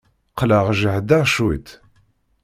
Qqleɣ 0.31 0.65
jehdeɣ 0.79 1.23
cwiṭ. 1.33 1.67